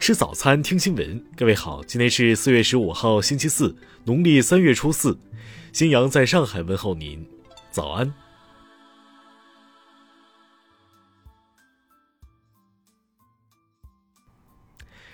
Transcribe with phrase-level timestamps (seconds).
[0.00, 1.22] 吃早餐，听新闻。
[1.36, 5.16] 各位好，今天是四月十五号，星期四，农历三月初四。
[5.74, 7.22] 新阳在上海问候您，
[7.70, 8.10] 早安。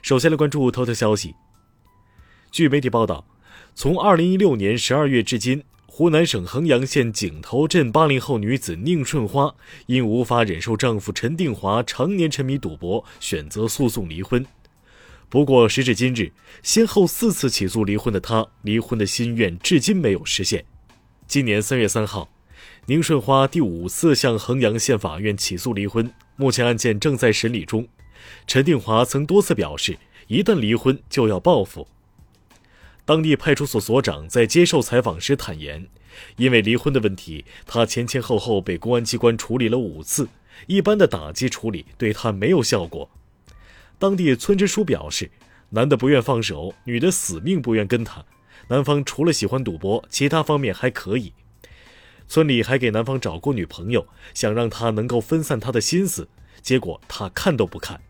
[0.00, 1.34] 首先来关注头条消息。
[2.50, 3.26] 据媒体报道，
[3.74, 5.62] 从二零一六年十二月至今。
[5.86, 9.52] 湖南省衡阳县井头镇八零后女子宁顺花
[9.86, 14.46] 因无法忍受丈夫陈定华常年沉迷赌博，选择诉讼离婚。
[15.30, 20.64] 不过，时至今日，先后四次起诉离婚的他，离婚的心愿至今没有实现。
[21.28, 22.28] 今年三月三号，
[22.86, 27.86] 宁顺花第五次向衡阳县法院起诉离婚，目前案件正在审理中。
[28.48, 31.86] 陈定华曾多次表示，一旦离婚就要报复。
[33.04, 35.86] 当地派出所所长在接受采访时坦言，
[36.38, 40.28] 因为离婚的问题，他前前后后被公安机关处理了五次，
[40.66, 43.08] 一般的打击处理对他没有效果。
[44.00, 45.30] 当地村支书表示，
[45.68, 48.24] 男的不愿放手，女的死命不愿跟他。
[48.68, 51.34] 男方除了喜欢赌博，其他方面还可以。
[52.26, 56.26] 村里还给男方找过女朋友，想让他能够分散他的心思，
[56.62, 58.00] 结果他看都不看。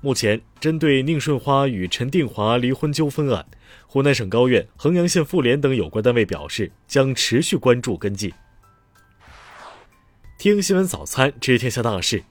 [0.00, 3.44] 目前，针对宁顺花与陈定华离婚纠纷案，
[3.86, 8.32] 湖南省高院、衡阳县妇联等有关单位表示，将持续关注跟进。
[10.38, 12.22] 听新闻早餐知天下大事。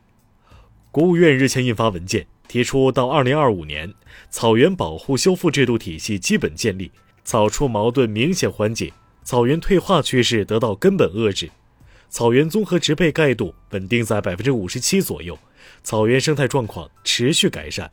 [0.92, 3.94] 国务院日前印发文件，提出到二零二五年，
[4.30, 6.92] 草原保护修复制度体系基本建立，
[7.24, 8.94] 草畜矛盾明显缓解，
[9.24, 11.50] 草原退化趋势得到根本遏制，
[12.10, 15.38] 草原综合植被盖度稳定在百分之五十七左右。
[15.84, 17.92] 草原生态状况持续改善。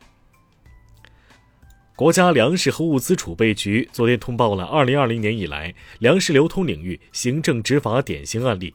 [1.95, 8.73] 国家粮食和物资储备局昨天通报了2020年以来粮食流通领域行政执法典型案例，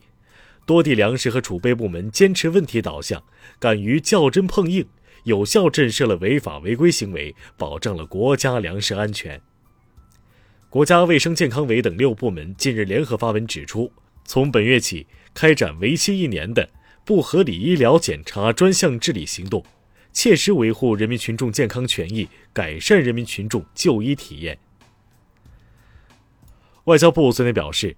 [0.65, 3.23] 多地粮食和储备部门坚持问题导向，
[3.59, 4.87] 敢于较真碰硬，
[5.29, 9.39] 有效震慑了违法违规行为，保障了国家粮食安全。
[10.71, 13.93] 国家卫生健康委等六部门近日联合发文指出，
[14.25, 16.67] 从本月起开展为期一年的。
[17.05, 19.65] 不合理医疗检查专项治理行动，
[20.13, 24.59] 切实维护人民群众健康权益，改善人民群众就医体验。
[26.85, 27.97] 外交部昨天表示，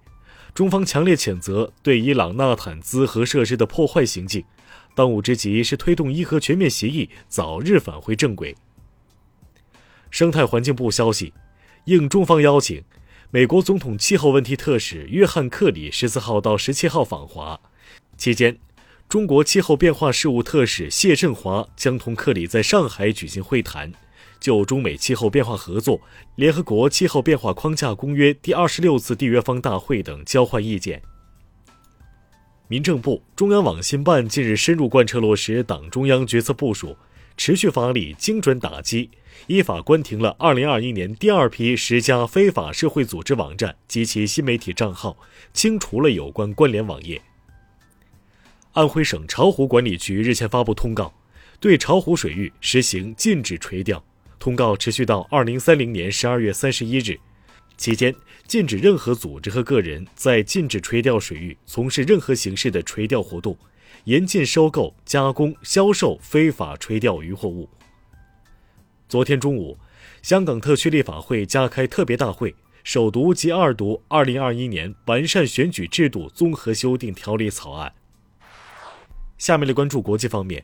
[0.53, 4.45] 中方强烈谴责对伊朗纳坦兹核设施的破坏行径，
[4.95, 8.55] 当务之急是推动伊核全面协议早日返回正轨。
[10.09, 11.33] 生态环境部消息，
[11.85, 12.83] 应中方邀请，
[13.29, 17.59] 美国总统气候问题特使约翰克里十四号到十七号访华，
[18.17, 18.57] 期间。
[19.07, 23.91] 中国气候变化事务特使谢振华将同克里在上海举行会谈，
[24.39, 25.99] 就中美气候变化合作、
[26.35, 31.01] 联合国气候变化框架公约第二十六次缔约方大会等交换意见。
[32.71, 36.95] 民政部、中央网信办近日深入贯彻落实党中央决策部署，
[37.35, 39.09] 持续发力精准打击，
[39.47, 45.17] 依法关停了二零二一年第二批十家非法社会组织网站及其新媒体账号，
[45.51, 47.21] 清除了有关关联网页。
[48.71, 51.13] 安徽省巢湖管理局日前发布通告，
[51.59, 54.01] 对巢湖水域实行禁止垂钓。
[54.39, 57.19] 通告持续到二零三零年十二月三十一日，
[57.81, 58.13] 期间
[58.45, 63.57] 禁止任何组织和个人在禁止垂钓水域从事任何形式的垂钓活动，
[64.03, 67.67] 严禁收购、加工、销售非法垂钓渔获物。
[69.09, 69.79] 昨天中午，
[70.21, 72.53] 香港特区立法会加开特别大会，
[72.83, 77.91] 首读及二读《二零二一年完善选举制度综合修订条例草案》。
[79.39, 80.63] 下面来关注国际方面，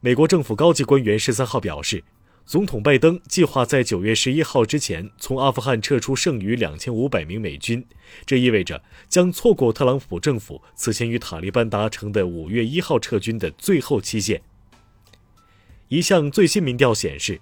[0.00, 2.02] 美国政府高级官员十三号表示，
[2.46, 7.84] 总统拜登计划在九月十一号之前从阿富汗撤出剩余两千五百名美军，
[8.26, 14.42] 这意味着将错过特朗普政府此前与塔利班达成的五月一号撤军的最后期限。
[15.88, 17.40] 一项最新民调显示。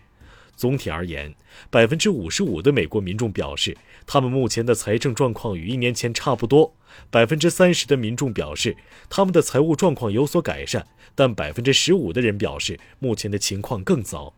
[0.54, 1.34] 总体而言，
[1.70, 3.76] 百分之五十五的美国民众表示，
[4.06, 6.74] 他们目前的财政状况与一年前差不多；
[7.10, 8.76] 百分之三十的民众表示，
[9.08, 14.34] 他们的财务状况有所改善，但百分之十五的人表示，目前的情况更糟。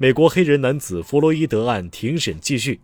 [0.00, 2.78] 美国黑人男子弗洛伊德案庭审继续，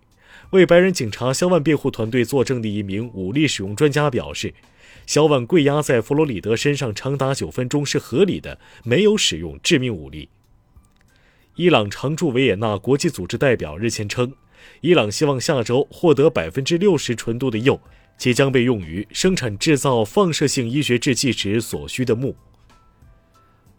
[0.51, 4.53] 为白人警察肖万辩护团队作证的一名武力使用专家表示，
[5.07, 10.29] 肖万跪压在弗洛里德身上长达九分钟是合理的，没有使用致命武力。
[11.55, 14.33] 伊朗常驻维也纳国际组织代表日前称，
[14.81, 17.79] 伊朗希望下周获得百分之六十纯度的铀，
[18.19, 22.35] 即将被用于生产制造放射性医学制剂时所需的钼。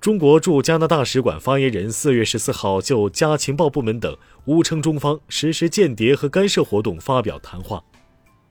[0.06, 4.16] 中国驻加拿大使馆发言人四月十四号就加情报部门等
[4.46, 7.84] 诬称中方实施间谍和干涉活动发表谈话，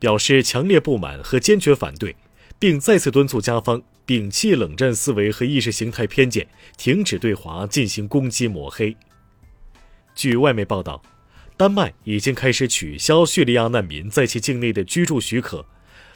[0.01, 2.17] 表示强烈不满和坚决反对，
[2.59, 6.45] 并再次敦促加方摒弃冷战思维和意识形态偏见，
[6.77, 8.97] 停止对华进行攻击抹黑。
[10.17, 11.01] 据外媒报道，
[11.57, 15.65] 丹麦已经开始取消叙利亚难民在其境内的居住许可。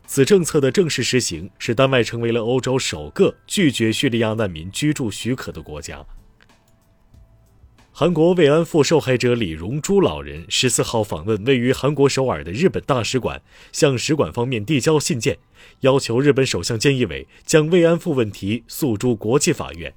[0.09, 6.03] 此政策的正式实行，使丹麦成为了欧洲首个拒绝叙利亚难民居住许可的国家。
[7.93, 15.37] 韩国慰安妇受害者李荣珠老人十四号访问位于韩国首尔的日本大使馆，向使馆方面递交信件，
[15.81, 19.93] 要求日本首相菅义伟将慰安妇问题诉诸国际法院。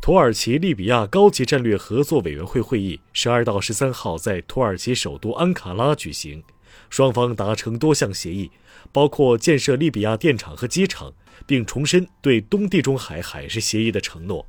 [0.00, 6.40] 土耳其利比亚高级战略合作委员会会议十二到十三号在土耳其首都安卡拉举行，
[6.90, 8.50] 双方达成多项协议，
[8.92, 11.12] 包括建设利比亚电厂和机场，
[11.46, 14.46] 并重申对东地中海海事协议的承诺。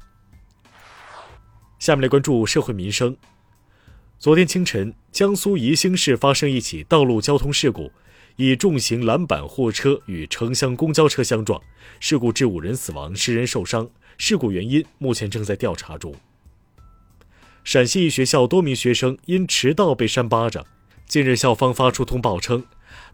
[1.80, 3.16] 下面来关注社会民生。
[4.18, 7.90] 昨天清晨，江苏宜兴市发生一起道路交通事故，
[8.36, 11.62] 以重型拦板货车与城乡公交车相撞，
[12.02, 13.90] 事故致五人死亡，十人受伤。
[14.18, 16.14] 事故原因目前正在调查中。
[17.64, 20.66] 陕西一学校多名学生因迟到被扇巴掌，
[21.09, 22.63] 近日校方发出通报称，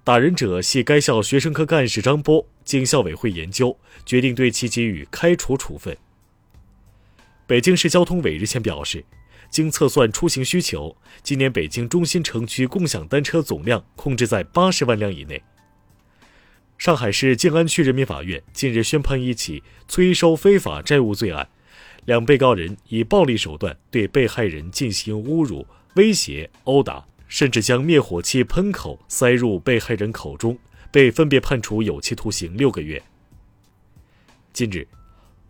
[0.03, 5.95] 打人者系该校学生科干事张波，经校委会研究，决定对其给予开除处分。
[7.47, 9.06] 北京市交通委日前表示，
[9.50, 10.94] 经测算出行需求，
[11.24, 15.42] 今年北京中心城区共享单车总量控制在八十万辆以内。
[16.77, 21.47] 上海市静安区人民法院近日宣判一起催收非法债务罪案，
[22.03, 25.65] 两被告人以暴力手段对被害人进行侮辱、
[25.95, 27.06] 威胁、殴打，
[27.36, 30.58] 甚至将灭火器喷口塞入被害人口中，
[30.90, 33.04] 被分别判处有期徒刑六个月。
[34.54, 34.88] 近日。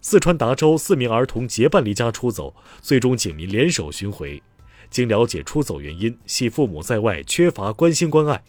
[0.01, 4.41] 四川达州四名儿童结伴离家出走，最终警民联手寻回。
[4.89, 8.43] 经了解，出走原因系父母在外缺乏关心关爱。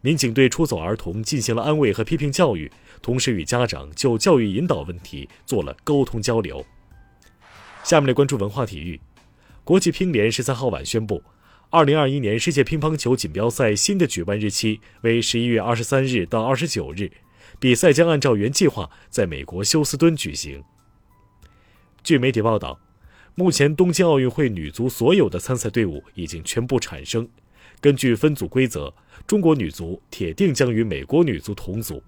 [0.00, 6.64] 民警对出走儿童进行了安慰和批评教育，同时与家长就教育引导问题做了沟通交流。
[7.84, 8.98] 下面来关注文化体育。
[9.62, 11.22] 国际乒联十三号晚宣布，
[11.70, 17.12] 二零二一年世界乒乓球锦标赛新的举办日期为十一月二十三日到二十九日，
[17.60, 20.64] 比赛将按照原计划在美国休斯敦举行。
[22.02, 22.80] 据媒体报道，
[23.34, 27.28] 目前东京奥运会女足所有的参赛队伍已经全部产生。
[27.82, 28.94] 根据分组规则，
[29.26, 32.02] 中国女足铁定将与美国女足同组。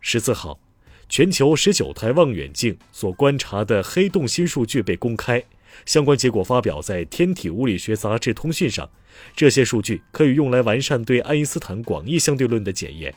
[0.00, 0.60] 十四号，
[1.08, 5.44] 全球十九台望远镜所观察的黑洞新数据被公开，
[5.84, 8.88] 相关结果发表在《天体物理学杂志通讯》上。
[9.36, 13.14] 这些数据可以用来完善对爱因斯坦广义相对论的检验。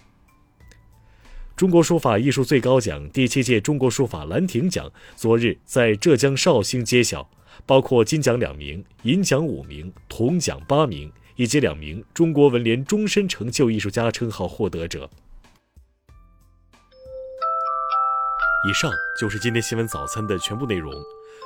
[1.56, 7.30] 中国书法艺术最高奖第七届中国书法兰亭奖昨日在浙江绍兴揭晓，
[7.66, 15.10] 包括金奖两名、银奖五名、铜奖八名以及两名中国文联终身成就艺术家称号获得者。
[18.68, 20.92] 以上就是今天新闻早餐的全部内容。